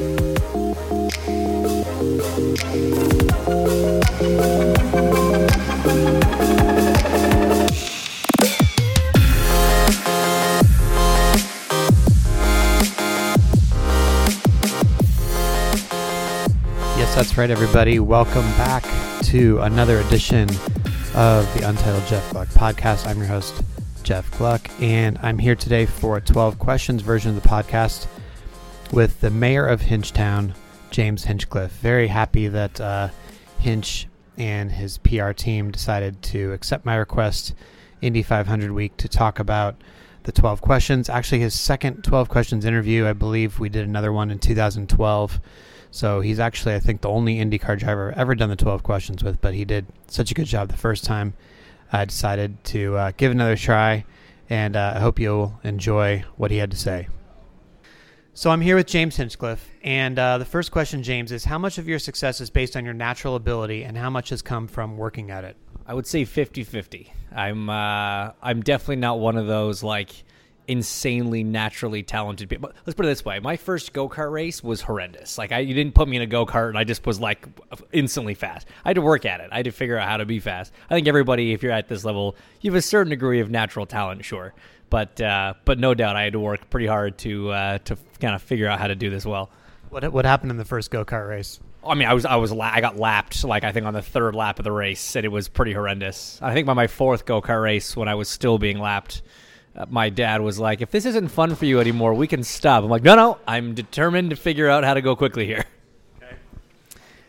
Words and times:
Yes, 0.00 0.08
that's 17.14 17.36
right, 17.36 17.50
everybody. 17.50 18.00
Welcome 18.00 18.40
back 18.56 18.84
to 19.24 19.58
another 19.60 20.00
edition 20.00 20.48
of 21.14 21.52
the 21.52 21.68
Untitled 21.68 22.06
Jeff 22.06 22.30
Gluck 22.30 22.48
podcast. 22.48 23.06
I'm 23.06 23.18
your 23.18 23.26
host, 23.26 23.62
Jeff 24.02 24.30
Gluck, 24.38 24.70
and 24.80 25.18
I'm 25.20 25.36
here 25.36 25.54
today 25.54 25.84
for 25.84 26.16
a 26.16 26.22
12 26.22 26.58
questions 26.58 27.02
version 27.02 27.36
of 27.36 27.42
the 27.42 27.46
podcast 27.46 28.06
with 28.92 29.20
the 29.20 29.30
mayor 29.30 29.66
of 29.66 29.80
Hinchtown, 29.82 30.54
James 30.90 31.24
Hinchcliffe. 31.24 31.72
Very 31.72 32.08
happy 32.08 32.48
that 32.48 32.80
uh, 32.80 33.08
Hinch 33.58 34.08
and 34.36 34.72
his 34.72 34.98
PR 34.98 35.32
team 35.32 35.70
decided 35.70 36.22
to 36.22 36.52
accept 36.52 36.84
my 36.84 36.96
request, 36.96 37.54
Indy 38.00 38.22
500 38.22 38.72
week, 38.72 38.96
to 38.96 39.08
talk 39.08 39.38
about 39.38 39.76
the 40.24 40.32
12 40.32 40.60
questions. 40.60 41.08
Actually, 41.08 41.40
his 41.40 41.58
second 41.58 42.02
12 42.02 42.28
questions 42.28 42.64
interview, 42.64 43.06
I 43.06 43.12
believe 43.12 43.58
we 43.58 43.68
did 43.68 43.86
another 43.86 44.12
one 44.12 44.30
in 44.30 44.38
2012. 44.38 45.40
So 45.92 46.20
he's 46.20 46.38
actually, 46.38 46.74
I 46.74 46.80
think, 46.80 47.00
the 47.00 47.08
only 47.08 47.36
IndyCar 47.36 47.78
driver 47.78 48.12
I've 48.12 48.18
ever 48.18 48.34
done 48.34 48.48
the 48.48 48.56
12 48.56 48.82
questions 48.82 49.24
with, 49.24 49.40
but 49.40 49.54
he 49.54 49.64
did 49.64 49.86
such 50.06 50.30
a 50.30 50.34
good 50.34 50.46
job 50.46 50.68
the 50.68 50.76
first 50.76 51.04
time. 51.04 51.34
I 51.92 52.04
decided 52.04 52.62
to 52.64 52.96
uh, 52.96 53.12
give 53.16 53.32
another 53.32 53.56
try, 53.56 54.04
and 54.48 54.76
uh, 54.76 54.94
I 54.96 55.00
hope 55.00 55.18
you'll 55.18 55.58
enjoy 55.64 56.24
what 56.36 56.50
he 56.50 56.58
had 56.58 56.70
to 56.70 56.76
say. 56.76 57.08
So 58.32 58.50
I'm 58.50 58.60
here 58.60 58.76
with 58.76 58.86
James 58.86 59.16
Hinchcliffe, 59.16 59.68
and 59.82 60.16
uh, 60.16 60.38
the 60.38 60.44
first 60.44 60.70
question, 60.70 61.02
James, 61.02 61.32
is 61.32 61.44
how 61.44 61.58
much 61.58 61.78
of 61.78 61.88
your 61.88 61.98
success 61.98 62.40
is 62.40 62.48
based 62.48 62.76
on 62.76 62.84
your 62.84 62.94
natural 62.94 63.34
ability, 63.34 63.82
and 63.82 63.96
how 63.98 64.08
much 64.08 64.30
has 64.30 64.40
come 64.40 64.68
from 64.68 64.96
working 64.96 65.32
at 65.32 65.42
it? 65.42 65.56
I 65.84 65.94
would 65.94 66.06
say 66.06 66.22
50-50. 66.22 67.10
I'm 67.34 67.68
uh, 67.68 68.30
I'm 68.40 68.62
definitely 68.62 68.96
not 68.96 69.18
one 69.18 69.36
of 69.36 69.48
those 69.48 69.82
like 69.82 70.10
insanely 70.68 71.42
naturally 71.42 72.04
talented 72.04 72.48
people. 72.48 72.70
Let's 72.86 72.96
put 72.96 73.04
it 73.04 73.08
this 73.08 73.24
way: 73.24 73.40
my 73.40 73.56
first 73.56 73.92
go 73.92 74.08
kart 74.08 74.30
race 74.30 74.62
was 74.62 74.80
horrendous. 74.80 75.36
Like 75.36 75.50
I, 75.50 75.58
you 75.58 75.74
didn't 75.74 75.94
put 75.94 76.08
me 76.08 76.16
in 76.16 76.22
a 76.22 76.26
go 76.26 76.46
kart, 76.46 76.68
and 76.68 76.78
I 76.78 76.84
just 76.84 77.04
was 77.04 77.18
like 77.18 77.46
instantly 77.92 78.34
fast. 78.34 78.68
I 78.84 78.90
had 78.90 78.94
to 78.94 79.02
work 79.02 79.26
at 79.26 79.40
it. 79.40 79.48
I 79.50 79.56
had 79.56 79.64
to 79.64 79.72
figure 79.72 79.98
out 79.98 80.08
how 80.08 80.18
to 80.18 80.24
be 80.24 80.38
fast. 80.38 80.72
I 80.88 80.94
think 80.94 81.08
everybody, 81.08 81.52
if 81.52 81.64
you're 81.64 81.72
at 81.72 81.88
this 81.88 82.04
level, 82.04 82.36
you 82.60 82.70
have 82.70 82.78
a 82.78 82.82
certain 82.82 83.10
degree 83.10 83.40
of 83.40 83.50
natural 83.50 83.86
talent, 83.86 84.24
sure, 84.24 84.54
but 84.90 85.20
uh, 85.20 85.54
but 85.64 85.78
no 85.78 85.94
doubt 85.94 86.16
I 86.16 86.24
had 86.24 86.34
to 86.34 86.40
work 86.40 86.68
pretty 86.68 86.86
hard 86.86 87.16
to 87.18 87.50
uh, 87.50 87.78
to 87.78 87.96
kind 88.20 88.34
of 88.34 88.42
figure 88.42 88.66
out 88.66 88.78
how 88.78 88.88
to 88.88 88.94
do 88.94 89.08
this 89.08 89.24
well. 89.24 89.50
What 89.88 90.12
what 90.12 90.24
happened 90.24 90.50
in 90.50 90.56
the 90.56 90.64
first 90.64 90.90
go 90.90 91.04
kart 91.04 91.28
race? 91.28 91.60
I 91.86 91.94
mean, 91.94 92.08
I 92.08 92.14
was 92.14 92.26
I 92.26 92.36
was 92.36 92.52
la- 92.52 92.70
I 92.72 92.80
got 92.80 92.96
lapped 92.96 93.42
like 93.44 93.64
I 93.64 93.72
think 93.72 93.86
on 93.86 93.94
the 93.94 94.02
third 94.02 94.34
lap 94.34 94.58
of 94.58 94.64
the 94.64 94.72
race, 94.72 95.16
and 95.16 95.24
it 95.24 95.30
was 95.30 95.48
pretty 95.48 95.72
horrendous. 95.72 96.38
I 96.42 96.52
think 96.52 96.66
by 96.66 96.74
my 96.74 96.88
fourth 96.88 97.24
go 97.24 97.40
kart 97.40 97.62
race, 97.62 97.96
when 97.96 98.08
I 98.08 98.14
was 98.14 98.28
still 98.28 98.58
being 98.58 98.78
lapped, 98.78 99.22
uh, 99.74 99.86
my 99.88 100.10
dad 100.10 100.42
was 100.42 100.58
like, 100.58 100.82
"If 100.82 100.90
this 100.90 101.06
isn't 101.06 101.28
fun 101.28 101.54
for 101.54 101.64
you 101.64 101.80
anymore, 101.80 102.12
we 102.12 102.26
can 102.26 102.42
stop." 102.42 102.84
I'm 102.84 102.90
like, 102.90 103.02
"No, 103.02 103.14
no, 103.14 103.38
I'm 103.46 103.74
determined 103.74 104.30
to 104.30 104.36
figure 104.36 104.68
out 104.68 104.84
how 104.84 104.94
to 104.94 105.00
go 105.00 105.16
quickly 105.16 105.46
here." 105.46 105.64
Okay. 106.22 106.34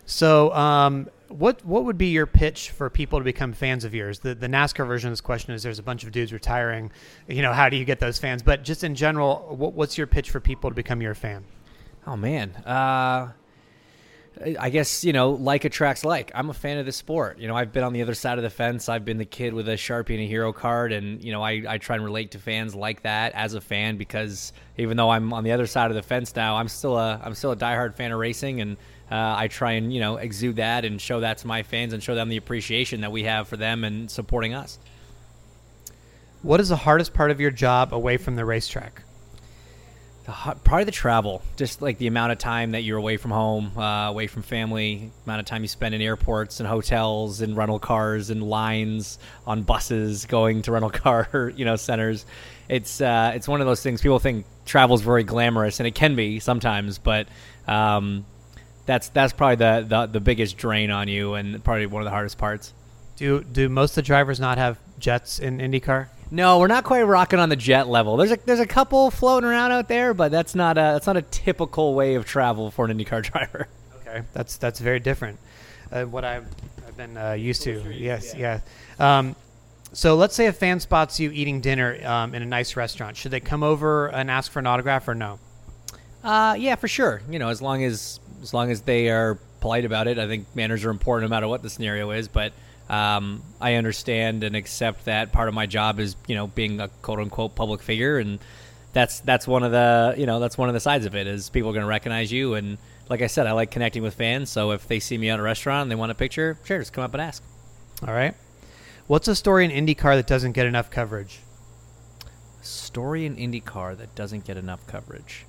So, 0.06 0.54
um, 0.54 1.08
what 1.32 1.66
what 1.66 1.86
would 1.86 1.98
be 1.98 2.08
your 2.08 2.26
pitch 2.26 2.72
for 2.72 2.90
people 2.90 3.20
to 3.20 3.26
become 3.26 3.54
fans 3.54 3.84
of 3.84 3.94
yours? 3.94 4.20
The 4.20 4.36
the 4.36 4.48
NASCAR 4.48 4.86
version 4.88 5.08
of 5.10 5.14
this 5.14 5.22
question 5.22 5.54
is 5.54 5.64
there's 5.64 5.80
a 5.80 5.84
bunch 5.84 6.04
of 6.04 6.12
dudes 6.12 6.34
retiring. 6.34 6.92
You 7.28 7.42
know, 7.42 7.54
how 7.54 7.70
do 7.70 7.78
you 7.78 7.86
get 7.86 8.00
those 8.00 8.20
fans? 8.20 8.44
But 8.44 8.64
just 8.64 8.84
in 8.84 8.96
general, 8.96 9.56
what, 9.58 9.74
what's 9.74 9.98
your 9.98 10.08
pitch 10.08 10.30
for 10.30 10.40
people 10.40 10.70
to 10.70 10.76
become 10.76 11.02
your 11.02 11.16
fan? 11.16 11.44
Oh 12.06 12.18
man, 12.18 12.52
uh, 12.66 13.32
I 14.60 14.70
guess 14.70 15.04
you 15.04 15.14
know, 15.14 15.32
like 15.32 15.66
attracts 15.66 16.04
like. 16.04 16.32
I'm 16.34 16.50
a 16.50 16.54
fan 16.54 16.78
of 16.78 16.86
the 16.86 16.92
sport. 16.92 17.38
You 17.38 17.48
know, 17.48 17.56
I've 17.56 17.72
been 17.72 17.84
on 17.84 17.94
the 17.94 18.02
other 18.02 18.16
side 18.16 18.38
of 18.38 18.44
the 18.44 18.50
fence. 18.50 18.90
I've 18.90 19.06
been 19.06 19.18
the 19.18 19.26
kid 19.26 19.54
with 19.54 19.70
a 19.70 19.74
sharpie 19.74 20.12
and 20.12 20.22
a 20.22 20.28
hero 20.28 20.52
card, 20.54 20.92
and 20.92 21.24
you 21.24 21.32
know, 21.32 21.44
I, 21.44 21.64
I 21.68 21.78
try 21.78 21.96
and 21.96 22.04
relate 22.04 22.32
to 22.32 22.40
fans 22.40 22.74
like 22.74 23.04
that 23.04 23.34
as 23.34 23.54
a 23.54 23.62
fan 23.62 23.98
because 23.98 24.54
even 24.78 24.98
though 24.98 25.10
I'm 25.10 25.34
on 25.34 25.44
the 25.44 25.52
other 25.52 25.68
side 25.68 25.92
of 25.92 25.96
the 25.96 26.02
fence 26.02 26.36
now, 26.36 26.56
I'm 26.56 26.68
still 26.68 26.98
a 26.98 27.22
I'm 27.24 27.36
still 27.36 27.52
a 27.52 27.58
diehard 27.58 27.96
fan 27.96 28.12
of 28.12 28.20
racing, 28.20 28.62
and 28.62 28.78
uh, 29.12 29.36
I 29.38 29.50
try 29.50 29.74
and 29.74 29.94
you 29.94 30.00
know 30.00 30.16
exude 30.16 30.56
that 30.56 30.86
and 30.86 31.00
show 31.00 31.20
that 31.20 31.40
to 31.40 31.48
my 31.48 31.64
fans 31.64 31.92
and 31.94 32.02
show 32.02 32.16
them 32.16 32.30
the 32.30 32.38
appreciation 32.38 33.02
that 33.02 33.12
we 33.12 33.24
have 33.24 33.48
for 33.48 33.58
them 33.58 33.84
and 33.84 34.10
supporting 34.10 34.54
us. 34.54 34.80
What 36.42 36.60
is 36.60 36.70
the 36.70 36.76
hardest 36.76 37.14
part 37.14 37.30
of 37.30 37.40
your 37.40 37.52
job 37.52 37.94
away 37.94 38.18
from 38.18 38.36
the 38.36 38.46
racetrack? 38.46 39.04
The 40.26 40.32
probably 40.64 40.86
the 40.86 40.92
travel, 40.92 41.42
just 41.58 41.82
like 41.82 41.98
the 41.98 42.08
amount 42.08 42.32
of 42.32 42.38
time 42.38 42.72
that 42.72 42.82
you're 42.82 42.98
away 42.98 43.18
from 43.18 43.32
home, 43.32 43.78
uh, 43.78 44.08
away 44.08 44.28
from 44.28 44.44
family, 44.44 45.12
amount 45.26 45.42
of 45.42 45.46
time 45.46 45.62
you 45.62 45.68
spend 45.68 45.94
in 45.94 46.02
airports 46.02 46.60
and 46.60 46.70
hotels 46.70 47.42
and 47.42 47.58
rental 47.58 47.80
cars 47.80 48.30
and 48.30 48.42
lines 48.42 49.20
on 49.46 49.64
buses 49.64 50.26
going 50.26 50.62
to 50.62 50.72
rental 50.72 50.90
car, 50.92 51.52
you 51.56 51.66
know, 51.66 51.76
centers. 51.76 52.26
It's 52.70 53.02
uh, 53.02 53.34
it's 53.36 53.48
one 53.48 53.60
of 53.62 53.68
those 53.68 53.84
things. 53.84 54.02
People 54.02 54.20
think 54.20 54.46
travel 54.66 54.96
is 54.96 55.02
very 55.02 55.24
glamorous, 55.24 55.80
and 55.80 55.86
it 55.86 55.96
can 55.96 56.16
be 56.16 56.40
sometimes, 56.40 56.98
but 56.98 57.28
um, 57.68 58.26
that's 58.86 59.10
that's 59.10 59.34
probably 59.34 59.56
the, 59.56 59.86
the 59.88 60.06
the 60.08 60.20
biggest 60.20 60.58
drain 60.58 60.92
on 60.92 61.08
you, 61.08 61.34
and 61.36 61.64
probably 61.64 61.86
one 61.86 62.02
of 62.02 62.06
the 62.06 62.12
hardest 62.12 62.38
parts. 62.38 62.74
Do 63.16 63.44
do 63.44 63.70
most 63.70 63.92
of 63.92 63.96
the 63.96 64.02
drivers 64.04 64.40
not 64.40 64.58
have 64.58 64.78
jets 65.00 65.40
in 65.40 65.60
IndyCar? 65.60 66.08
No, 66.34 66.60
we're 66.60 66.68
not 66.68 66.86
quite 66.86 67.04
rocking 67.04 67.40
on 67.40 67.50
the 67.50 67.58
jet 67.58 67.88
level. 67.88 68.16
There's 68.18 68.32
a 68.32 68.38
there's 68.46 68.62
a 68.62 68.66
couple 68.66 69.12
floating 69.12 69.50
around 69.50 69.74
out 69.74 69.90
there, 69.90 70.14
but 70.14 70.32
that's 70.32 70.56
not 70.56 70.78
a 70.78 70.94
that's 70.94 71.08
not 71.08 71.18
a 71.18 71.22
typical 71.22 71.94
way 71.94 72.16
of 72.16 72.26
travel 72.26 72.72
for 72.72 72.86
an 72.86 72.98
IndyCar 72.98 73.22
driver. 73.32 73.68
Okay, 74.02 74.24
that's 74.34 74.58
that's 74.58 74.80
very 74.80 75.00
different. 75.00 75.40
Uh, 75.92 76.06
what 76.06 76.24
I've 76.24 76.48
I've 76.88 76.96
been 76.96 77.18
uh, 77.18 77.34
used 77.34 77.64
to. 77.64 77.84
Yes, 77.94 78.34
yeah. 78.34 78.62
Um, 78.98 79.36
so 79.94 80.16
let's 80.16 80.34
say 80.34 80.48
a 80.48 80.54
fan 80.54 80.80
spots 80.80 81.20
you 81.20 81.32
eating 81.32 81.60
dinner 81.60 82.00
um, 82.08 82.34
in 82.34 82.42
a 82.42 82.46
nice 82.46 82.78
restaurant. 82.78 83.18
Should 83.18 83.32
they 83.32 83.42
come 83.42 83.62
over 83.62 84.08
and 84.08 84.32
ask 84.32 84.50
for 84.50 84.60
an 84.60 84.68
autograph 84.68 85.10
or 85.10 85.16
no? 85.16 85.38
Uh, 86.24 86.56
yeah, 86.58 86.76
for 86.76 86.88
sure. 86.88 87.22
You 87.30 87.40
know, 87.40 87.50
as 87.50 87.62
long 87.62 87.84
as 87.84 88.21
as 88.42 88.54
long 88.54 88.72
as 88.72 88.82
they 88.82 89.10
are 89.10 89.38
polite 89.60 89.86
about 89.86 90.08
it, 90.08 90.18
I 90.18 90.28
think 90.28 90.48
manners 90.56 90.84
are 90.86 90.90
important 90.90 91.30
no 91.30 91.36
matter 91.36 91.48
what 91.48 91.62
the 91.62 91.70
scenario 91.70 92.12
is. 92.12 92.28
But 92.28 92.54
um, 92.90 93.44
I 93.60 93.76
understand 93.76 94.44
and 94.44 94.56
accept 94.56 95.06
that 95.06 95.32
part 95.32 95.48
of 95.48 95.54
my 95.54 95.66
job 95.66 96.00
is 96.00 96.16
you 96.28 96.36
know 96.36 96.48
being 96.48 96.80
a 96.82 96.90
quote 97.02 97.20
unquote 97.20 97.56
public 97.56 97.82
figure, 97.82 98.18
and 98.18 98.40
that's 98.94 99.22
that's 99.22 99.48
one 99.48 99.64
of 99.64 99.72
the 99.72 100.16
you 100.18 100.26
know 100.26 100.40
that's 100.40 100.58
one 100.58 100.68
of 100.68 100.74
the 100.74 100.80
sides 100.80 101.06
of 101.06 101.16
it 101.16 101.28
is 101.28 101.50
people 101.50 101.70
are 101.70 101.74
going 101.74 101.84
to 101.84 101.88
recognize 101.88 102.32
you. 102.32 102.56
And 102.56 102.78
like 103.10 103.22
I 103.22 103.28
said, 103.28 103.48
I 103.48 103.54
like 103.54 103.72
connecting 103.72 104.04
with 104.04 104.16
fans. 104.16 104.50
So 104.50 104.72
if 104.72 104.88
they 104.88 105.00
see 105.00 105.18
me 105.18 105.30
at 105.30 105.40
a 105.40 105.42
restaurant 105.42 105.84
and 105.84 105.92
they 105.92 105.96
want 105.96 106.12
a 106.12 106.16
picture, 106.16 106.58
sure, 106.66 106.80
just 106.80 106.94
come 106.94 107.04
up 107.04 107.14
and 107.14 107.22
ask. 107.22 107.44
All 108.06 108.14
right. 108.14 108.36
What's 109.08 109.28
a 109.28 109.36
story 109.36 109.66
in 109.66 109.72
IndyCar 109.72 110.16
that 110.16 110.28
doesn't 110.28 110.54
get 110.54 110.66
enough 110.66 110.90
coverage? 110.90 111.42
Story 112.62 113.26
in 113.26 113.36
IndyCar 113.36 113.98
that 113.98 114.16
doesn't 114.16 114.46
get 114.46 114.58
enough 114.58 114.86
coverage. 114.88 115.46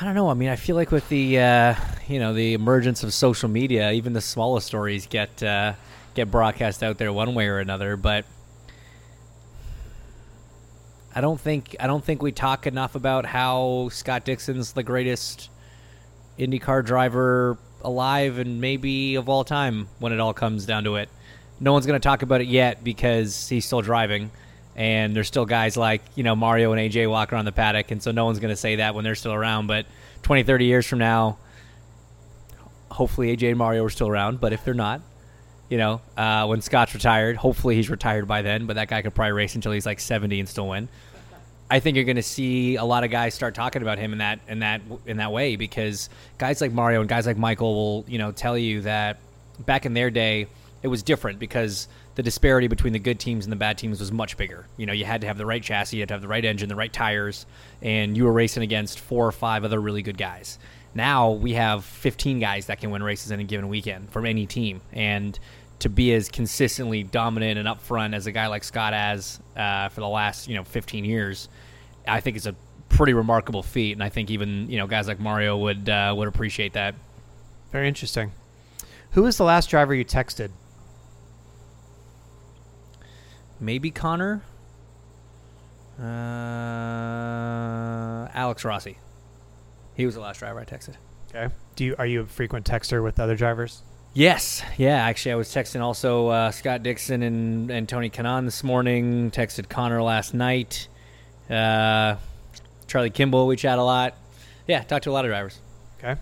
I 0.00 0.04
don't 0.04 0.14
know. 0.14 0.30
I 0.30 0.34
mean, 0.34 0.48
I 0.48 0.56
feel 0.56 0.76
like 0.76 0.90
with 0.90 1.06
the 1.10 1.38
uh, 1.38 1.74
you 2.08 2.20
know 2.20 2.32
the 2.32 2.54
emergence 2.54 3.02
of 3.02 3.12
social 3.12 3.50
media, 3.50 3.92
even 3.92 4.14
the 4.14 4.22
smallest 4.22 4.66
stories 4.66 5.06
get 5.06 5.42
uh, 5.42 5.74
get 6.14 6.30
broadcast 6.30 6.82
out 6.82 6.96
there 6.96 7.12
one 7.12 7.34
way 7.34 7.48
or 7.48 7.58
another. 7.58 7.98
But 7.98 8.24
I 11.14 11.20
don't 11.20 11.38
think 11.38 11.76
I 11.78 11.86
don't 11.86 12.02
think 12.02 12.22
we 12.22 12.32
talk 12.32 12.66
enough 12.66 12.94
about 12.94 13.26
how 13.26 13.90
Scott 13.92 14.24
Dixon's 14.24 14.72
the 14.72 14.82
greatest 14.82 15.50
IndyCar 16.38 16.82
driver 16.82 17.58
alive 17.82 18.38
and 18.38 18.58
maybe 18.58 19.16
of 19.16 19.28
all 19.28 19.44
time 19.44 19.88
when 19.98 20.12
it 20.12 20.20
all 20.20 20.32
comes 20.32 20.64
down 20.64 20.84
to 20.84 20.96
it. 20.96 21.10
No 21.60 21.74
one's 21.74 21.84
going 21.84 22.00
to 22.00 22.08
talk 22.08 22.22
about 22.22 22.40
it 22.40 22.46
yet 22.46 22.82
because 22.82 23.50
he's 23.50 23.66
still 23.66 23.82
driving 23.82 24.30
and 24.80 25.14
there's 25.14 25.28
still 25.28 25.44
guys 25.44 25.76
like 25.76 26.00
you 26.14 26.22
know 26.22 26.34
Mario 26.34 26.72
and 26.72 26.80
AJ 26.80 27.08
walking 27.08 27.36
around 27.36 27.44
the 27.44 27.52
paddock, 27.52 27.90
and 27.90 28.02
so 28.02 28.12
no 28.12 28.24
one's 28.24 28.38
going 28.38 28.50
to 28.50 28.56
say 28.56 28.76
that 28.76 28.94
when 28.94 29.04
they're 29.04 29.14
still 29.14 29.34
around. 29.34 29.66
But 29.66 29.84
20, 30.22 30.42
30 30.42 30.64
years 30.64 30.86
from 30.86 30.98
now, 30.98 31.36
hopefully 32.90 33.36
AJ 33.36 33.50
and 33.50 33.58
Mario 33.58 33.84
are 33.84 33.90
still 33.90 34.08
around. 34.08 34.40
But 34.40 34.54
if 34.54 34.64
they're 34.64 34.72
not, 34.72 35.02
you 35.68 35.76
know, 35.76 36.00
uh, 36.16 36.46
when 36.46 36.62
Scott's 36.62 36.94
retired, 36.94 37.36
hopefully 37.36 37.76
he's 37.76 37.90
retired 37.90 38.26
by 38.26 38.40
then. 38.40 38.64
But 38.64 38.76
that 38.76 38.88
guy 38.88 39.02
could 39.02 39.14
probably 39.14 39.32
race 39.32 39.54
until 39.54 39.72
he's 39.72 39.84
like 39.84 40.00
70 40.00 40.40
and 40.40 40.48
still 40.48 40.68
win. 40.68 40.88
I 41.70 41.78
think 41.80 41.96
you're 41.96 42.06
going 42.06 42.16
to 42.16 42.22
see 42.22 42.76
a 42.76 42.84
lot 42.84 43.04
of 43.04 43.10
guys 43.10 43.34
start 43.34 43.54
talking 43.54 43.82
about 43.82 43.98
him 43.98 44.12
in 44.12 44.18
that 44.18 44.40
in 44.48 44.60
that 44.60 44.80
in 45.04 45.18
that 45.18 45.30
way 45.30 45.56
because 45.56 46.08
guys 46.38 46.62
like 46.62 46.72
Mario 46.72 47.00
and 47.00 47.08
guys 47.08 47.26
like 47.26 47.36
Michael 47.36 47.74
will 47.74 48.04
you 48.08 48.16
know 48.16 48.32
tell 48.32 48.56
you 48.56 48.80
that 48.80 49.18
back 49.66 49.84
in 49.84 49.92
their 49.92 50.10
day 50.10 50.46
it 50.82 50.88
was 50.88 51.02
different 51.02 51.38
because 51.38 51.86
the 52.14 52.22
disparity 52.22 52.66
between 52.66 52.92
the 52.92 52.98
good 52.98 53.18
teams 53.20 53.44
and 53.44 53.52
the 53.52 53.56
bad 53.56 53.78
teams 53.78 54.00
was 54.00 54.10
much 54.10 54.36
bigger. 54.36 54.66
You 54.76 54.86
know, 54.86 54.92
you 54.92 55.04
had 55.04 55.20
to 55.20 55.26
have 55.26 55.38
the 55.38 55.46
right 55.46 55.62
chassis, 55.62 55.96
you 55.96 56.02
had 56.02 56.08
to 56.08 56.14
have 56.14 56.22
the 56.22 56.28
right 56.28 56.44
engine, 56.44 56.68
the 56.68 56.76
right 56.76 56.92
tires, 56.92 57.46
and 57.82 58.16
you 58.16 58.24
were 58.24 58.32
racing 58.32 58.62
against 58.62 59.00
four 59.00 59.26
or 59.26 59.32
five 59.32 59.64
other 59.64 59.80
really 59.80 60.02
good 60.02 60.18
guys. 60.18 60.58
Now 60.94 61.30
we 61.30 61.52
have 61.52 61.84
15 61.84 62.40
guys 62.40 62.66
that 62.66 62.80
can 62.80 62.90
win 62.90 63.02
races 63.02 63.30
in 63.30 63.40
a 63.40 63.44
given 63.44 63.68
weekend 63.68 64.10
from 64.10 64.26
any 64.26 64.46
team, 64.46 64.80
and 64.92 65.38
to 65.78 65.88
be 65.88 66.12
as 66.12 66.28
consistently 66.28 67.02
dominant 67.02 67.58
and 67.58 67.66
up 67.66 67.80
front 67.80 68.14
as 68.14 68.26
a 68.26 68.32
guy 68.32 68.48
like 68.48 68.64
Scott 68.64 68.92
has 68.92 69.40
uh, 69.56 69.88
for 69.88 70.00
the 70.00 70.08
last 70.08 70.48
you 70.48 70.54
know 70.54 70.64
15 70.64 71.04
years, 71.04 71.48
I 72.06 72.20
think 72.20 72.36
is 72.36 72.46
a 72.46 72.54
pretty 72.88 73.14
remarkable 73.14 73.62
feat, 73.62 73.92
and 73.92 74.02
I 74.02 74.08
think 74.08 74.30
even 74.30 74.68
you 74.68 74.78
know 74.78 74.86
guys 74.86 75.06
like 75.06 75.20
Mario 75.20 75.56
would 75.58 75.88
uh, 75.88 76.12
would 76.16 76.28
appreciate 76.28 76.72
that. 76.74 76.94
Very 77.70 77.86
interesting. 77.86 78.32
Who 79.12 79.22
was 79.22 79.36
the 79.36 79.44
last 79.44 79.70
driver 79.70 79.94
you 79.94 80.04
texted? 80.04 80.50
Maybe 83.60 83.90
Connor. 83.90 84.42
Uh, 85.98 86.02
Alex 88.32 88.64
Rossi. 88.64 88.96
He 89.94 90.06
was 90.06 90.14
the 90.14 90.20
last 90.20 90.38
driver 90.38 90.58
I 90.60 90.64
texted. 90.64 90.94
Okay. 91.28 91.52
Do 91.76 91.84
you 91.84 91.94
are 91.98 92.06
you 92.06 92.22
a 92.22 92.26
frequent 92.26 92.64
texter 92.66 93.02
with 93.02 93.20
other 93.20 93.36
drivers? 93.36 93.82
Yes, 94.14 94.62
yeah. 94.76 94.96
Actually, 94.96 95.32
I 95.32 95.34
was 95.36 95.48
texting 95.50 95.80
also 95.82 96.28
uh, 96.28 96.50
Scott 96.50 96.82
Dixon 96.82 97.22
and, 97.22 97.70
and 97.70 97.88
Tony 97.88 98.10
Kanaan 98.10 98.44
this 98.44 98.64
morning. 98.64 99.30
Texted 99.30 99.68
Connor 99.68 100.02
last 100.02 100.34
night. 100.34 100.88
Uh, 101.48 102.16
Charlie 102.88 103.10
Kimball, 103.10 103.46
we 103.46 103.54
chat 103.56 103.78
a 103.78 103.84
lot. 103.84 104.14
Yeah, 104.66 104.82
Talk 104.82 105.02
to 105.02 105.10
a 105.10 105.12
lot 105.12 105.24
of 105.24 105.30
drivers. 105.30 105.60
Okay. 105.98 106.20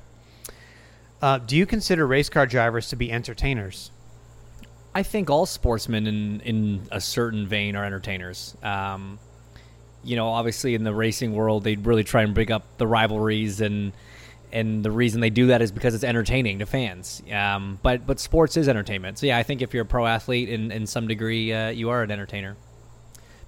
Uh, 1.23 1.39
do 1.39 1.57
you 1.57 1.67
consider 1.67 2.07
race 2.07 2.29
car 2.29 2.47
drivers 2.47 2.89
to 2.89 2.97
be 2.97 3.11
entertainers? 3.11 3.91
I 4.99 5.05
think 5.05 5.31
all 5.31 5.47
sportsmen 5.47 6.09
in 6.09 6.41
in 6.41 6.89
a 6.91 7.01
certain 7.01 7.47
vein 7.47 7.77
are 7.77 7.85
entertainers. 7.85 8.57
Um, 8.65 9.21
you 10.03 10.17
know, 10.17 10.27
obviously 10.27 10.75
in 10.75 10.83
the 10.83 10.93
racing 10.93 11.35
world, 11.35 11.63
they 11.63 11.77
really 11.77 12.03
try 12.03 12.23
and 12.23 12.35
bring 12.35 12.51
up 12.51 12.65
the 12.79 12.87
rivalries 12.89 13.61
and 13.61 13.93
and 14.51 14.85
the 14.85 14.91
reason 14.91 15.21
they 15.21 15.31
do 15.31 15.47
that 15.49 15.63
is 15.63 15.71
because 15.71 15.95
it's 15.95 16.03
entertaining 16.03 16.59
to 16.59 16.67
fans. 16.67 17.23
Um, 17.33 17.79
but 17.81 18.09
but 18.09 18.19
sports 18.19 18.57
is 18.57 18.69
entertainment. 18.69 19.19
So 19.19 19.27
yeah, 19.27 19.39
I 19.39 19.45
think 19.45 19.63
if 19.63 19.73
you're 19.73 19.85
a 19.85 19.87
pro 19.87 20.05
athlete 20.05 20.49
in 20.49 20.73
in 20.73 20.85
some 20.85 21.07
degree, 21.07 21.53
uh, 21.53 21.69
you 21.69 21.91
are 21.91 22.03
an 22.03 22.11
entertainer. 22.11 22.57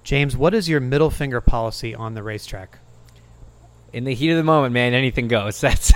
James, 0.05 0.37
what 0.37 0.53
is 0.53 0.69
your 0.69 0.79
middle 0.79 1.09
finger 1.09 1.41
policy 1.41 1.93
on 1.93 2.13
the 2.13 2.23
racetrack? 2.23 2.79
In 3.93 4.05
the 4.05 4.13
heat 4.13 4.31
of 4.31 4.37
the 4.37 4.43
moment, 4.43 4.73
man, 4.73 4.93
anything 4.93 5.27
goes. 5.27 5.59
That's 5.61 5.91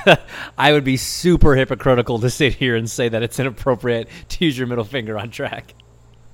I 0.58 0.72
would 0.72 0.84
be 0.84 0.98
super 0.98 1.56
hypocritical 1.56 2.20
to 2.20 2.30
sit 2.30 2.56
here 2.56 2.76
and 2.76 2.90
say 2.90 3.10
that 3.10 3.24
it's 3.24 3.40
inappropriate 3.40 4.10
to 4.30 4.46
use 4.46 4.58
your 4.58 4.68
middle 4.68 4.84
finger 4.84 5.18
on 5.18 5.30
track. 5.32 5.74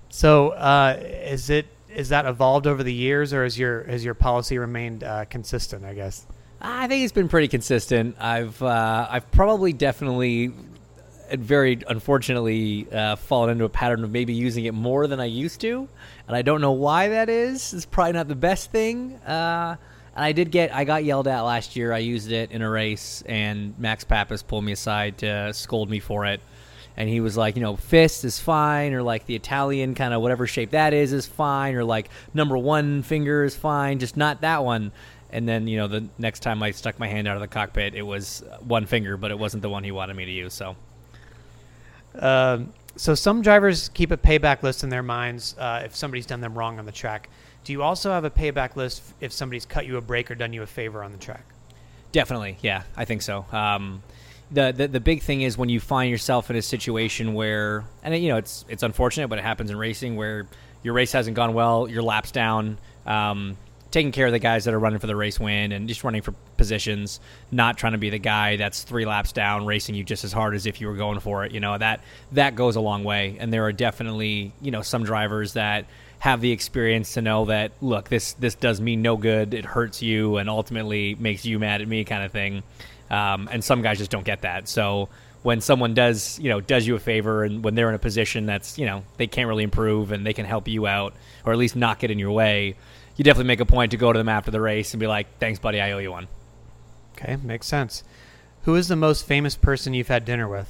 So, 0.10 0.50
uh, 0.50 0.98
is 1.02 1.50
it 1.50 1.68
is 1.96 2.10
that 2.10 2.25
evolved 2.25 2.68
over 2.68 2.84
the 2.84 2.94
years, 2.94 3.34
or 3.34 3.44
has 3.44 3.58
your 3.58 3.84
has 3.84 4.04
your 4.04 4.13
policy 4.13 4.58
remained 4.58 5.04
uh, 5.04 5.25
consistent? 5.25 5.86
I 5.86 5.94
guess. 5.94 6.25
I 6.62 6.88
think 6.88 7.04
it's 7.04 7.13
been 7.13 7.30
pretty 7.30 7.48
consistent. 7.48 8.18
I've 8.19 8.62
uh, 8.62 9.08
I've 9.10 9.30
probably 9.31 9.74
definitely, 9.74 10.52
very 11.31 11.80
unfortunately, 11.88 12.88
uh, 12.92 13.16
fallen 13.16 13.52
into 13.52 13.66
a 13.66 13.69
pattern 13.69 14.04
of 14.04 14.12
maybe 14.12 14.34
using 14.34 14.66
it 14.66 14.74
more 14.74 15.08
than 15.08 15.19
I 15.19 15.25
used 15.25 15.62
to, 15.62 15.88
and 16.28 16.36
I 16.36 16.42
don't 16.42 16.62
know 16.62 16.74
why 16.74 17.10
that 17.10 17.30
is. 17.30 17.74
It's 17.74 17.86
probably 17.86 18.13
not 18.13 18.28
the 18.28 18.36
best 18.36 18.72
thing. 18.72 19.16
Uh, 19.18 19.78
and 20.16 20.25
I 20.25 20.31
did 20.31 20.52
get 20.52 20.74
I 20.74 20.84
got 20.84 21.04
yelled 21.04 21.28
at 21.28 21.42
last 21.42 21.75
year. 21.75 21.94
I 21.94 22.00
used 22.00 22.31
it 22.31 22.52
in 22.52 22.62
a 22.62 22.69
race, 22.69 23.24
and 23.25 23.78
Max 23.80 24.04
Papis 24.04 24.44
pulled 24.44 24.63
me 24.63 24.72
aside 24.72 25.19
to 25.19 25.54
scold 25.54 25.90
me 25.90 26.00
for 26.00 26.25
it. 26.25 26.42
And 26.98 27.08
he 27.08 27.22
was 27.22 27.38
like, 27.38 27.56
you 27.56 27.62
know, 27.62 27.78
fist 27.78 28.25
is 28.25 28.38
fine, 28.40 28.94
or 28.94 29.02
like 29.02 29.25
the 29.25 29.36
Italian 29.36 29.96
kind 29.96 30.13
of 30.13 30.22
whatever 30.22 30.46
shape 30.46 30.72
that 30.72 30.94
is 30.94 31.13
is 31.13 31.25
fine, 31.25 31.75
or 31.75 31.84
like 31.84 32.10
number 32.34 32.58
one 32.58 33.02
finger 33.04 33.44
is 33.44 33.56
fine, 33.56 34.00
just 34.00 34.18
not 34.18 34.42
that 34.42 34.63
one. 34.63 34.92
And 35.31 35.48
then 35.48 35.68
you 35.68 35.78
know 35.78 35.88
the 35.88 36.08
next 36.18 36.42
time 36.42 36.62
I 36.62 36.72
stuck 36.72 37.00
my 37.00 37.08
hand 37.08 37.28
out 37.28 37.38
of 37.38 37.42
the 37.42 37.48
cockpit, 37.48 37.96
it 37.96 38.02
was 38.02 38.44
one 38.68 38.86
finger, 38.86 39.16
but 39.16 39.31
it 39.31 39.40
wasn't 39.40 39.62
the 39.62 39.69
one 39.69 39.84
he 39.86 39.92
wanted 39.92 40.18
me 40.18 40.25
to 40.25 40.31
use. 40.31 40.54
So, 40.54 40.75
um, 42.16 42.74
so 42.98 43.16
some 43.16 43.42
drivers 43.42 43.88
keep 43.88 44.12
a 44.12 44.18
payback 44.18 44.62
list 44.62 44.84
in 44.84 44.90
their 44.90 45.04
minds 45.04 45.56
uh, 45.58 45.84
if 45.86 45.96
somebody's 45.96 46.25
done 46.25 46.42
them 46.42 46.58
wrong 46.58 46.80
on 46.80 46.86
the 46.86 46.92
track. 46.92 47.30
Do 47.63 47.74
you 47.74 47.84
also 47.84 48.12
have 48.12 48.25
a 48.25 48.30
payback 48.30 48.75
list 48.75 49.04
if 49.19 49.31
somebody's 49.31 49.66
cut 49.66 49.86
you 49.86 49.98
a 49.98 50.02
break 50.02 50.31
or 50.31 50.36
done 50.36 50.54
you 50.54 50.63
a 50.63 50.68
favor 50.68 51.04
on 51.04 51.12
the 51.12 51.18
track? 51.18 51.46
Definitely, 52.12 52.58
yeah, 52.62 52.84
I 52.98 53.06
think 53.06 53.22
so. 53.22 53.46
Um, 53.52 54.04
the, 54.52 54.74
the 54.75 54.88
the 54.88 55.00
big 55.00 55.22
thing 55.22 55.42
is 55.42 55.58
when 55.58 55.69
you 55.69 55.80
find 55.80 56.12
yourself 56.12 56.50
in 56.50 56.56
a 56.58 56.62
situation 56.62 57.34
where, 57.34 57.86
and 58.04 58.18
you 58.18 58.30
know, 58.30 58.38
it's 58.38 58.66
it's 58.68 58.84
unfortunate, 58.84 59.30
but 59.30 59.40
it 59.40 59.44
happens 59.44 59.72
in 59.72 59.78
racing 59.78 60.18
where 60.18 60.48
your 60.84 60.94
race 60.94 61.12
hasn't 61.12 61.36
gone 61.36 61.54
well, 61.54 61.88
your 61.88 62.04
laps 62.04 62.31
down. 62.31 62.78
Um, 63.06 63.58
taking 63.92 64.12
care 64.12 64.25
of 64.25 64.31
the 64.31 64.40
guys 64.40 64.66
that 64.66 64.74
are 64.74 64.80
running 64.80 65.00
for 65.00 65.08
the 65.08 65.16
race 65.16 65.40
win 65.40 65.74
and 65.74 65.88
just 65.88 66.04
running 66.04 66.22
for 66.22 66.34
positions, 66.56 67.19
not 67.52 67.78
trying 67.78 67.92
to 67.92 67.98
be 67.98 68.10
the 68.10 68.19
guy 68.19 68.56
that's 68.56 68.84
three 68.84 69.06
laps 69.06 69.34
down 69.34 69.66
racing 69.66 69.96
you 69.96 70.04
just 70.04 70.24
as 70.24 70.31
hard 70.31 70.56
as 70.56 70.66
if 70.66 70.80
you 70.80 70.88
were 70.88 70.96
going 70.96 71.19
for 71.19 71.46
it. 71.46 71.52
You 71.52 71.60
know 71.60 71.78
that 71.78 72.02
that 72.34 72.56
goes 72.56 72.75
a 72.75 72.81
long 72.81 73.04
way, 73.04 73.38
and 73.40 73.54
there 73.54 73.63
are 73.66 73.74
definitely 73.74 74.54
you 74.62 74.72
know 74.72 74.81
some 74.81 75.04
drivers 75.04 75.54
that 75.54 75.86
have 76.22 76.40
the 76.40 76.52
experience 76.52 77.16
to 77.16 77.22
know 77.22 77.46
that 77.46 77.72
look 77.82 78.08
this 78.08 78.34
this 78.34 78.56
does 78.56 78.80
me 78.80 78.96
no 78.96 79.18
good. 79.18 79.54
It 79.54 79.66
hurts 79.66 80.02
you 80.02 80.38
and 80.38 80.50
ultimately 80.50 81.16
makes 81.16 81.46
you 81.46 81.58
mad 81.58 81.82
at 81.82 81.88
me, 81.88 82.04
kind 82.04 82.24
of 82.24 82.32
thing. 82.32 82.64
Um, 83.10 83.50
and 83.52 83.64
some 83.64 83.82
guys 83.82 83.98
just 83.98 84.12
don't 84.12 84.24
get 84.24 84.42
that. 84.42 84.68
So 84.68 85.10
when 85.42 85.62
someone 85.62 85.96
does 85.96 86.38
you 86.40 86.50
know 86.50 86.62
does 86.62 86.86
you 86.86 86.96
a 86.96 87.00
favor 87.00 87.44
and 87.44 87.64
when 87.64 87.74
they're 87.74 87.90
in 87.90 87.96
a 87.96 88.00
position 88.00 88.46
that's 88.46 88.78
you 88.78 88.86
know 88.86 89.04
they 89.18 89.26
can't 89.26 89.48
really 89.48 89.64
improve 89.64 90.12
and 90.12 90.24
they 90.24 90.34
can 90.34 90.46
help 90.46 90.68
you 90.68 90.86
out 90.86 91.16
or 91.44 91.52
at 91.52 91.58
least 91.58 91.76
not 91.76 91.98
get 91.98 92.12
in 92.12 92.20
your 92.20 92.30
way 92.30 92.76
you 93.16 93.24
definitely 93.24 93.48
make 93.48 93.60
a 93.60 93.66
point 93.66 93.92
to 93.92 93.98
go 93.98 94.14
to 94.14 94.18
them 94.18 94.30
after 94.30 94.52
the 94.52 94.62
race 94.62 94.94
and 94.94 95.00
be 95.00 95.08
like, 95.08 95.28
"Thanks, 95.40 95.60
buddy, 95.60 95.82
I 95.82 95.92
owe 95.92 95.98
you 95.98 96.12
one." 96.12 96.28
Okay, 97.16 97.38
makes 97.44 97.68
sense. 97.68 98.04
Who 98.64 98.76
is 98.76 98.88
the 98.88 98.96
most 98.96 99.26
famous 99.26 99.56
person 99.56 99.94
you've 99.94 100.08
had 100.08 100.26
dinner 100.26 100.48
with? 100.48 100.70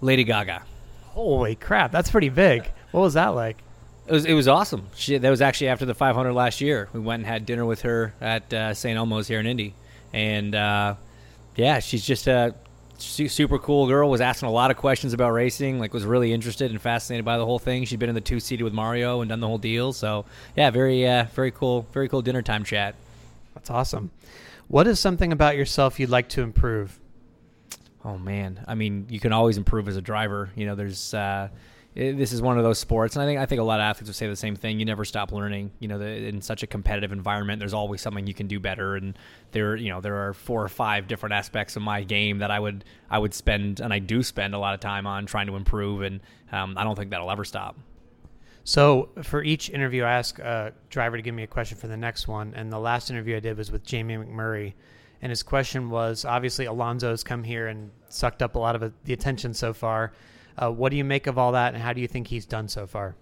Lady 0.00 0.24
Gaga. 0.24 0.62
Holy 1.08 1.54
crap, 1.54 1.92
that's 1.92 2.10
pretty 2.10 2.28
big. 2.28 2.70
what 2.90 3.02
was 3.02 3.14
that 3.14 3.28
like? 3.28 3.58
It 4.06 4.12
was 4.12 4.24
it 4.24 4.34
was 4.34 4.46
awesome. 4.46 4.86
She 4.94 5.18
that 5.18 5.30
was 5.30 5.42
actually 5.42 5.68
after 5.68 5.84
the 5.84 5.94
500 5.94 6.32
last 6.32 6.60
year. 6.60 6.88
We 6.92 7.00
went 7.00 7.20
and 7.20 7.26
had 7.26 7.44
dinner 7.44 7.64
with 7.64 7.82
her 7.82 8.14
at 8.20 8.52
uh, 8.54 8.72
St. 8.72 8.96
Elmo's 8.96 9.26
here 9.26 9.40
in 9.40 9.46
Indy, 9.46 9.74
and 10.12 10.54
uh, 10.54 10.94
yeah, 11.56 11.80
she's 11.80 12.04
just 12.04 12.28
a 12.28 12.54
super 12.98 13.58
cool 13.58 13.88
girl. 13.88 14.08
Was 14.08 14.20
asking 14.20 14.48
a 14.48 14.52
lot 14.52 14.70
of 14.70 14.76
questions 14.76 15.12
about 15.12 15.30
racing. 15.30 15.80
Like 15.80 15.92
was 15.92 16.04
really 16.04 16.32
interested 16.32 16.70
and 16.70 16.80
fascinated 16.80 17.24
by 17.24 17.36
the 17.36 17.44
whole 17.44 17.58
thing. 17.58 17.84
She'd 17.84 17.98
been 17.98 18.08
in 18.08 18.14
the 18.14 18.20
two 18.20 18.38
seated 18.38 18.62
with 18.62 18.72
Mario 18.72 19.22
and 19.22 19.28
done 19.28 19.40
the 19.40 19.48
whole 19.48 19.58
deal. 19.58 19.92
So 19.92 20.24
yeah, 20.54 20.70
very 20.70 21.06
uh, 21.06 21.24
very 21.34 21.50
cool, 21.50 21.86
very 21.92 22.08
cool 22.08 22.22
dinner 22.22 22.42
time 22.42 22.62
chat. 22.62 22.94
That's 23.54 23.70
awesome. 23.70 24.12
What 24.68 24.86
is 24.86 25.00
something 25.00 25.32
about 25.32 25.56
yourself 25.56 25.98
you'd 25.98 26.10
like 26.10 26.28
to 26.30 26.42
improve? 26.42 26.98
Oh 28.04 28.18
man, 28.18 28.64
I 28.68 28.76
mean, 28.76 29.06
you 29.10 29.18
can 29.18 29.32
always 29.32 29.56
improve 29.56 29.88
as 29.88 29.96
a 29.96 30.02
driver. 30.02 30.50
You 30.54 30.66
know, 30.66 30.76
there's 30.76 31.12
uh, 31.12 31.48
this 31.96 32.32
is 32.32 32.42
one 32.42 32.58
of 32.58 32.64
those 32.64 32.78
sports, 32.78 33.16
and 33.16 33.22
I 33.22 33.26
think 33.26 33.40
I 33.40 33.46
think 33.46 33.58
a 33.58 33.64
lot 33.64 33.80
of 33.80 33.84
athletes 33.84 34.10
would 34.10 34.16
say 34.16 34.28
the 34.28 34.36
same 34.36 34.54
thing. 34.54 34.78
You 34.78 34.84
never 34.84 35.06
stop 35.06 35.32
learning. 35.32 35.70
You 35.78 35.88
know, 35.88 35.98
the, 35.98 36.06
in 36.06 36.42
such 36.42 36.62
a 36.62 36.66
competitive 36.66 37.10
environment, 37.10 37.58
there's 37.58 37.72
always 37.72 38.02
something 38.02 38.26
you 38.26 38.34
can 38.34 38.48
do 38.48 38.60
better. 38.60 38.96
And 38.96 39.18
there, 39.52 39.76
you 39.76 39.88
know, 39.88 40.02
there 40.02 40.28
are 40.28 40.34
four 40.34 40.62
or 40.62 40.68
five 40.68 41.08
different 41.08 41.32
aspects 41.32 41.74
of 41.74 41.80
my 41.80 42.02
game 42.02 42.38
that 42.38 42.50
I 42.50 42.60
would 42.60 42.84
I 43.08 43.18
would 43.18 43.32
spend, 43.32 43.80
and 43.80 43.94
I 43.94 43.98
do 43.98 44.22
spend 44.22 44.54
a 44.54 44.58
lot 44.58 44.74
of 44.74 44.80
time 44.80 45.06
on 45.06 45.24
trying 45.24 45.46
to 45.46 45.56
improve. 45.56 46.02
And 46.02 46.20
um, 46.52 46.74
I 46.76 46.84
don't 46.84 46.96
think 46.96 47.10
that'll 47.10 47.30
ever 47.30 47.44
stop. 47.44 47.78
So 48.64 49.08
for 49.22 49.42
each 49.42 49.70
interview, 49.70 50.02
I 50.02 50.12
ask 50.12 50.38
a 50.38 50.74
driver 50.90 51.16
to 51.16 51.22
give 51.22 51.34
me 51.34 51.44
a 51.44 51.46
question 51.46 51.78
for 51.78 51.86
the 51.86 51.96
next 51.96 52.28
one. 52.28 52.52
And 52.54 52.70
the 52.70 52.78
last 52.78 53.10
interview 53.10 53.36
I 53.36 53.40
did 53.40 53.56
was 53.56 53.72
with 53.72 53.84
Jamie 53.84 54.16
McMurray. 54.16 54.74
And 55.22 55.30
his 55.30 55.42
question 55.42 55.88
was 55.88 56.26
obviously 56.26 56.66
Alonso's 56.66 57.24
come 57.24 57.42
here 57.42 57.68
and 57.68 57.90
sucked 58.10 58.42
up 58.42 58.54
a 58.54 58.58
lot 58.58 58.74
of 58.74 58.92
the 59.04 59.12
attention 59.14 59.54
so 59.54 59.72
far. 59.72 60.12
Uh, 60.56 60.70
what 60.70 60.90
do 60.90 60.96
you 60.96 61.04
make 61.04 61.26
of 61.26 61.38
all 61.38 61.52
that, 61.52 61.74
and 61.74 61.82
how 61.82 61.92
do 61.92 62.00
you 62.00 62.08
think 62.08 62.28
he's 62.28 62.46
done 62.46 62.68
so 62.68 62.86
far? 62.86 63.14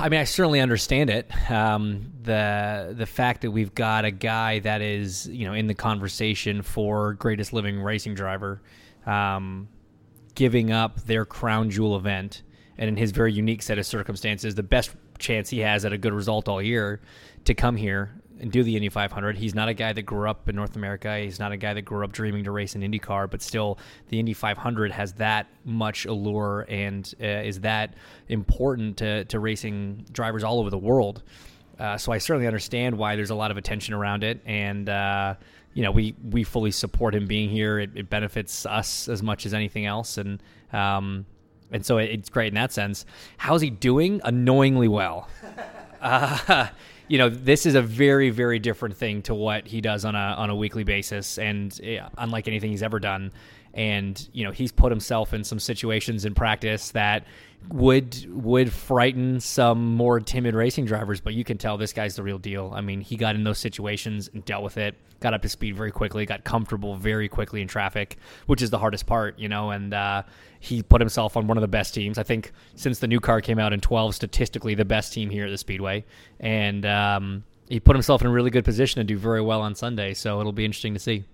I 0.00 0.08
mean, 0.08 0.20
I 0.20 0.24
certainly 0.24 0.60
understand 0.60 1.10
it. 1.10 1.30
Um, 1.50 2.12
the 2.22 2.94
the 2.96 3.06
fact 3.06 3.40
that 3.42 3.50
we've 3.50 3.74
got 3.74 4.04
a 4.04 4.10
guy 4.10 4.58
that 4.60 4.82
is 4.82 5.26
you 5.28 5.46
know 5.46 5.54
in 5.54 5.66
the 5.66 5.74
conversation 5.74 6.62
for 6.62 7.14
greatest 7.14 7.52
living 7.52 7.80
racing 7.80 8.14
driver, 8.14 8.60
um, 9.06 9.68
giving 10.34 10.70
up 10.70 11.00
their 11.02 11.24
crown 11.24 11.70
jewel 11.70 11.96
event, 11.96 12.42
and 12.76 12.88
in 12.88 12.96
his 12.96 13.10
very 13.10 13.32
unique 13.32 13.62
set 13.62 13.78
of 13.78 13.86
circumstances, 13.86 14.54
the 14.54 14.62
best 14.62 14.90
chance 15.18 15.48
he 15.50 15.60
has 15.60 15.84
at 15.84 15.92
a 15.92 15.98
good 15.98 16.12
result 16.12 16.48
all 16.48 16.62
year 16.62 17.00
to 17.44 17.54
come 17.54 17.76
here 17.76 18.17
and 18.40 18.50
do 18.52 18.62
the 18.62 18.76
Indy 18.76 18.88
500. 18.88 19.36
He's 19.36 19.54
not 19.54 19.68
a 19.68 19.74
guy 19.74 19.92
that 19.92 20.02
grew 20.02 20.28
up 20.28 20.48
in 20.48 20.56
North 20.56 20.76
America. 20.76 21.18
He's 21.18 21.38
not 21.38 21.52
a 21.52 21.56
guy 21.56 21.74
that 21.74 21.82
grew 21.82 22.04
up 22.04 22.12
dreaming 22.12 22.44
to 22.44 22.50
race 22.50 22.74
an 22.74 22.82
IndyCar, 22.82 23.30
but 23.30 23.42
still, 23.42 23.78
the 24.08 24.18
Indy 24.18 24.32
500 24.32 24.92
has 24.92 25.14
that 25.14 25.48
much 25.64 26.06
allure 26.06 26.66
and 26.68 27.12
uh, 27.20 27.26
is 27.26 27.60
that 27.60 27.94
important 28.28 28.96
to, 28.98 29.24
to 29.26 29.38
racing 29.38 30.06
drivers 30.12 30.44
all 30.44 30.60
over 30.60 30.70
the 30.70 30.78
world. 30.78 31.22
Uh, 31.78 31.96
so 31.96 32.12
I 32.12 32.18
certainly 32.18 32.46
understand 32.46 32.96
why 32.98 33.14
there's 33.14 33.30
a 33.30 33.34
lot 33.34 33.50
of 33.50 33.56
attention 33.56 33.94
around 33.94 34.24
it, 34.24 34.40
and 34.44 34.88
uh, 34.88 35.34
you 35.74 35.84
know 35.84 35.92
we 35.92 36.14
we 36.28 36.42
fully 36.42 36.72
support 36.72 37.14
him 37.14 37.26
being 37.26 37.50
here. 37.50 37.78
It, 37.78 37.90
it 37.94 38.10
benefits 38.10 38.66
us 38.66 39.08
as 39.08 39.22
much 39.22 39.46
as 39.46 39.54
anything 39.54 39.86
else, 39.86 40.18
and 40.18 40.42
um, 40.72 41.24
and 41.70 41.86
so 41.86 41.98
it, 41.98 42.10
it's 42.10 42.30
great 42.30 42.48
in 42.48 42.54
that 42.54 42.72
sense. 42.72 43.06
How's 43.36 43.60
he 43.60 43.70
doing? 43.70 44.20
Annoyingly 44.24 44.88
well. 44.88 45.28
You 47.08 47.18
know, 47.18 47.28
this 47.28 47.66
is 47.66 47.74
a 47.74 47.82
very, 47.82 48.30
very 48.30 48.58
different 48.58 48.96
thing 48.96 49.22
to 49.22 49.34
what 49.34 49.66
he 49.66 49.80
does 49.80 50.04
on 50.04 50.14
a 50.14 50.18
on 50.18 50.50
a 50.50 50.54
weekly 50.54 50.84
basis, 50.84 51.38
and 51.38 51.78
uh, 51.82 52.08
unlike 52.18 52.48
anything 52.48 52.70
he's 52.70 52.82
ever 52.82 53.00
done. 53.00 53.32
And 53.74 54.28
you 54.32 54.44
know, 54.44 54.50
he's 54.50 54.72
put 54.72 54.90
himself 54.90 55.32
in 55.34 55.44
some 55.44 55.58
situations 55.58 56.24
in 56.24 56.34
practice 56.34 56.90
that 56.92 57.24
would 57.70 58.26
would 58.28 58.72
frighten 58.72 59.40
some 59.40 59.94
more 59.94 60.20
timid 60.20 60.54
racing 60.54 60.86
drivers, 60.86 61.20
but 61.20 61.34
you 61.34 61.44
can 61.44 61.58
tell 61.58 61.76
this 61.76 61.92
guy's 61.92 62.16
the 62.16 62.22
real 62.22 62.38
deal. 62.38 62.72
I 62.74 62.80
mean, 62.80 63.00
he 63.00 63.16
got 63.16 63.34
in 63.34 63.44
those 63.44 63.58
situations 63.58 64.30
and 64.32 64.44
dealt 64.44 64.62
with 64.62 64.78
it, 64.78 64.94
got 65.20 65.34
up 65.34 65.42
to 65.42 65.48
speed 65.48 65.76
very 65.76 65.90
quickly, 65.90 66.24
got 66.24 66.44
comfortable 66.44 66.96
very 66.96 67.28
quickly 67.28 67.60
in 67.60 67.68
traffic, 67.68 68.16
which 68.46 68.62
is 68.62 68.70
the 68.70 68.78
hardest 68.78 69.06
part, 69.06 69.38
you 69.38 69.48
know, 69.48 69.70
and 69.70 69.92
uh, 69.92 70.22
he 70.60 70.82
put 70.82 71.00
himself 71.00 71.36
on 71.36 71.46
one 71.46 71.56
of 71.56 71.62
the 71.62 71.68
best 71.68 71.92
teams. 71.94 72.16
I 72.16 72.22
think 72.22 72.52
since 72.74 73.00
the 73.00 73.08
new 73.08 73.20
car 73.20 73.40
came 73.40 73.58
out 73.58 73.72
in 73.72 73.80
12, 73.80 74.14
statistically 74.14 74.74
the 74.74 74.84
best 74.84 75.12
team 75.12 75.28
here 75.28 75.46
at 75.46 75.50
the 75.50 75.58
Speedway, 75.58 76.04
and 76.40 76.86
um, 76.86 77.44
he 77.68 77.80
put 77.80 77.96
himself 77.96 78.22
in 78.22 78.28
a 78.28 78.30
really 78.30 78.50
good 78.50 78.64
position 78.64 79.00
to 79.00 79.04
do 79.04 79.18
very 79.18 79.42
well 79.42 79.60
on 79.60 79.74
Sunday. 79.74 80.14
So 80.14 80.40
it'll 80.40 80.52
be 80.52 80.64
interesting 80.64 80.94
to 80.94 81.00
see. 81.00 81.24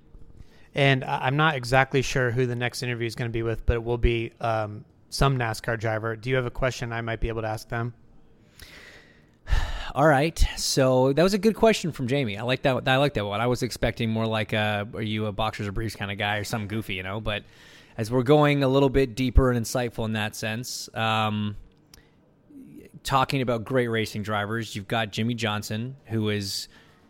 And 0.74 1.04
I'm 1.04 1.36
not 1.36 1.54
exactly 1.54 2.02
sure 2.02 2.32
who 2.32 2.46
the 2.46 2.56
next 2.56 2.82
interview 2.82 3.06
is 3.06 3.14
going 3.14 3.30
to 3.30 3.32
be 3.32 3.42
with, 3.42 3.64
but 3.64 3.74
it 3.74 3.84
will 3.84 3.98
be 3.98 4.32
um, 4.40 4.84
some 5.08 5.38
NASCAR 5.38 5.78
driver. 5.78 6.16
Do 6.16 6.30
you 6.30 6.36
have 6.36 6.46
a 6.46 6.50
question 6.50 6.92
I 6.92 7.00
might 7.00 7.20
be 7.20 7.28
able 7.28 7.42
to 7.42 7.48
ask 7.48 7.68
them? 7.68 7.94
All 9.94 10.06
right. 10.08 10.36
So 10.56 11.12
that 11.12 11.22
was 11.22 11.34
a 11.34 11.38
good 11.38 11.54
question 11.54 11.92
from 11.92 12.08
Jamie. 12.08 12.36
I 12.36 12.42
like 12.42 12.62
that. 12.62 12.88
I 12.88 12.96
like 12.96 13.14
that 13.14 13.24
one. 13.24 13.40
I 13.40 13.46
was 13.46 13.62
expecting 13.62 14.10
more 14.10 14.26
like 14.26 14.52
a, 14.52 14.88
are 14.92 15.02
you 15.02 15.26
a 15.26 15.32
boxers 15.32 15.68
or 15.68 15.72
briefs 15.72 15.94
kind 15.94 16.10
of 16.10 16.18
guy 16.18 16.38
or 16.38 16.44
something 16.44 16.66
goofy, 16.66 16.94
you 16.94 17.04
know? 17.04 17.20
But 17.20 17.44
as 17.96 18.10
we're 18.10 18.24
going 18.24 18.64
a 18.64 18.68
little 18.68 18.88
bit 18.88 19.14
deeper 19.14 19.52
and 19.52 19.64
insightful 19.64 20.04
in 20.06 20.14
that 20.14 20.34
sense, 20.34 20.88
um, 20.94 21.56
talking 23.04 23.42
about 23.42 23.64
great 23.64 23.86
racing 23.86 24.24
drivers, 24.24 24.74
you've 24.74 24.88
got 24.88 25.12
Jimmie 25.12 25.34
Johnson, 25.34 25.94
who 26.06 26.30
is 26.30 26.66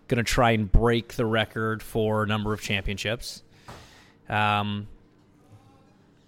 going 0.09 0.23
to 0.23 0.31
try 0.31 0.51
and 0.51 0.71
break 0.71 1.15
the 1.15 1.25
record 1.25 1.83
for 1.83 2.25
a 2.25 2.27
number 2.27 2.53
of 2.53 2.61
championships. 2.61 3.43
Um, 4.29 4.89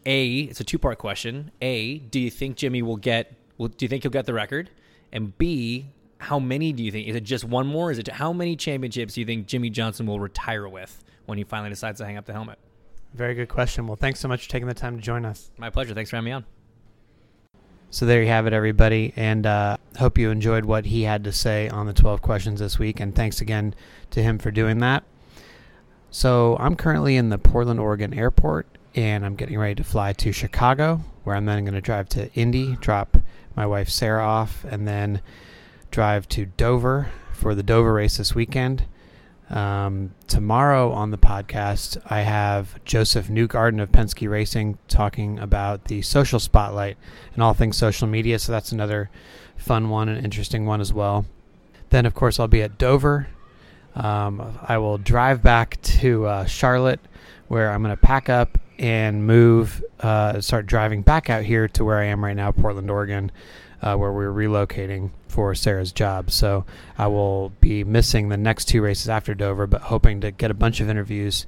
a, 0.04 0.40
it's 0.40 0.60
a 0.60 0.64
two 0.64 0.78
part 0.78 0.98
question. 0.98 1.50
A, 1.60 1.98
do 1.98 2.20
you 2.20 2.30
think 2.30 2.56
Jimmie 2.56 2.82
will 2.82 2.96
get? 2.96 3.34
Will, 3.58 3.68
do 3.68 3.84
you 3.84 3.88
think 3.88 4.04
he'll 4.04 4.12
get 4.12 4.26
the 4.26 4.34
record? 4.34 4.70
And 5.12 5.36
B, 5.38 5.86
how 6.18 6.38
many 6.38 6.72
do 6.72 6.82
you 6.82 6.90
think? 6.92 7.08
Is 7.08 7.16
it 7.16 7.24
just 7.24 7.44
one 7.44 7.66
more? 7.66 7.90
Is 7.90 7.98
it 7.98 8.08
how 8.08 8.32
many 8.32 8.56
championships 8.56 9.14
do 9.14 9.20
you 9.20 9.26
think 9.26 9.46
Jimmie 9.46 9.70
Johnson 9.70 10.06
will 10.06 10.20
retire 10.20 10.68
with 10.68 11.02
when 11.26 11.38
he 11.38 11.44
finally 11.44 11.70
decides 11.70 11.98
to 11.98 12.06
hang 12.06 12.16
up 12.16 12.24
the 12.24 12.32
helmet? 12.32 12.58
Very 13.14 13.34
good 13.34 13.48
question. 13.48 13.86
Well, 13.86 13.96
thanks 13.96 14.20
so 14.20 14.28
much 14.28 14.44
for 14.44 14.50
taking 14.50 14.68
the 14.68 14.74
time 14.74 14.96
to 14.96 15.02
join 15.02 15.24
us. 15.24 15.50
My 15.56 15.70
pleasure. 15.70 15.94
Thanks 15.94 16.10
for 16.10 16.16
having 16.16 16.26
me 16.26 16.32
on. 16.32 16.44
So 17.90 18.04
there 18.04 18.20
you 18.20 18.28
have 18.28 18.46
it, 18.46 18.52
everybody, 18.52 19.12
and 19.16 19.46
uh, 19.46 19.76
hope 19.98 20.18
you 20.18 20.30
enjoyed 20.30 20.64
what 20.64 20.84
he 20.84 21.02
had 21.02 21.24
to 21.24 21.32
say 21.32 21.68
on 21.68 21.86
the 21.86 21.92
12 21.92 22.20
questions 22.20 22.60
this 22.60 22.78
week. 22.78 23.00
And 23.00 23.14
thanks 23.14 23.40
again 23.40 23.74
to 24.10 24.22
him 24.22 24.38
for 24.38 24.50
doing 24.50 24.78
that. 24.78 25.04
So 26.10 26.56
I'm 26.58 26.76
currently 26.76 27.16
in 27.16 27.28
the 27.28 27.38
Portland, 27.38 27.80
Oregon 27.80 28.14
airport, 28.14 28.66
and 28.94 29.24
I'm 29.24 29.36
getting 29.36 29.58
ready 29.58 29.74
to 29.74 29.84
fly 29.84 30.12
to 30.14 30.32
Chicago, 30.32 31.02
where 31.24 31.36
I'm 31.36 31.44
then 31.44 31.64
going 31.64 31.74
to 31.74 31.80
drive 31.80 32.08
to 32.10 32.32
Indy, 32.34 32.76
drop 32.76 33.18
my 33.54 33.66
wife 33.66 33.88
Sarah 33.88 34.24
off, 34.24 34.64
and 34.64 34.86
then 34.88 35.20
drive 35.90 36.28
to 36.30 36.46
Dover 36.46 37.10
for 37.32 37.54
the 37.54 37.62
Dover 37.62 37.92
race 37.92 38.16
this 38.16 38.34
weekend. 38.34 38.86
Um, 39.50 40.12
tomorrow 40.26 40.90
on 40.90 41.10
the 41.10 41.18
podcast, 41.18 41.98
I 42.06 42.22
have 42.22 42.82
Josef 42.84 43.28
Newgarden 43.28 43.80
of 43.80 43.92
Penske 43.92 44.28
Racing 44.28 44.78
talking 44.88 45.38
about 45.38 45.84
the 45.84 46.02
social 46.02 46.40
spotlight 46.40 46.96
and 47.34 47.42
all 47.42 47.54
things 47.54 47.76
social 47.76 48.08
media. 48.08 48.38
So 48.38 48.50
that's 48.52 48.72
another 48.72 49.10
fun 49.56 49.88
one 49.88 50.08
and 50.08 50.24
interesting 50.24 50.66
one 50.66 50.80
as 50.80 50.92
well. 50.92 51.26
Then, 51.90 52.06
of 52.06 52.14
course, 52.14 52.40
I'll 52.40 52.48
be 52.48 52.62
at 52.62 52.78
Dover. 52.78 53.28
Um, 53.96 54.58
I 54.62 54.78
will 54.78 54.98
drive 54.98 55.42
back 55.42 55.80
to 55.82 56.26
uh, 56.26 56.44
Charlotte, 56.44 57.00
where 57.48 57.72
I'm 57.72 57.82
going 57.82 57.96
to 57.96 58.00
pack 58.00 58.28
up 58.28 58.58
and 58.78 59.26
move, 59.26 59.82
uh, 60.00 60.40
start 60.40 60.66
driving 60.66 61.02
back 61.02 61.30
out 61.30 61.44
here 61.44 61.66
to 61.68 61.84
where 61.84 61.98
I 61.98 62.04
am 62.04 62.22
right 62.22 62.36
now, 62.36 62.52
Portland, 62.52 62.90
Oregon, 62.90 63.32
uh, 63.80 63.96
where 63.96 64.12
we're 64.12 64.32
relocating 64.32 65.10
for 65.28 65.54
Sarah's 65.54 65.92
job. 65.92 66.30
So 66.30 66.66
I 66.98 67.06
will 67.06 67.52
be 67.60 67.84
missing 67.84 68.28
the 68.28 68.36
next 68.36 68.66
two 68.66 68.82
races 68.82 69.08
after 69.08 69.34
Dover, 69.34 69.66
but 69.66 69.82
hoping 69.82 70.20
to 70.20 70.30
get 70.30 70.50
a 70.50 70.54
bunch 70.54 70.80
of 70.80 70.90
interviews 70.90 71.46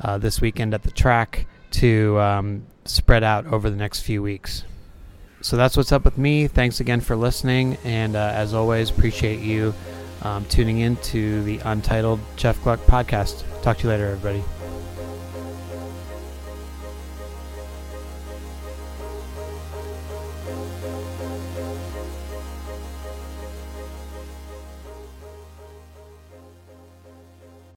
uh, 0.00 0.18
this 0.18 0.40
weekend 0.40 0.74
at 0.74 0.82
the 0.82 0.90
track 0.90 1.46
to 1.72 2.18
um, 2.20 2.66
spread 2.84 3.24
out 3.24 3.46
over 3.46 3.70
the 3.70 3.76
next 3.76 4.00
few 4.00 4.22
weeks. 4.22 4.64
So 5.40 5.56
that's 5.56 5.76
what's 5.76 5.92
up 5.92 6.04
with 6.04 6.18
me. 6.18 6.48
Thanks 6.48 6.80
again 6.80 7.00
for 7.00 7.14
listening, 7.14 7.78
and 7.84 8.16
uh, 8.16 8.32
as 8.34 8.52
always, 8.52 8.90
appreciate 8.90 9.40
you 9.40 9.74
um, 10.26 10.44
tuning 10.46 10.80
in 10.80 10.96
to 10.96 11.42
the 11.44 11.58
Untitled 11.58 12.20
Jeff 12.36 12.62
Gluck 12.62 12.80
podcast. 12.80 13.44
Talk 13.62 13.78
to 13.78 13.84
you 13.84 13.90
later, 13.90 14.06
everybody. 14.06 14.55